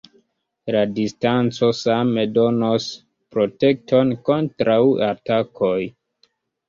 [0.75, 2.87] La distanco same donos
[3.37, 5.79] protekton kontraŭ atakoj.